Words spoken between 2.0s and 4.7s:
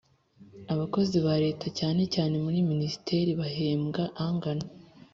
cyane muri minisiteri bahembwa angana.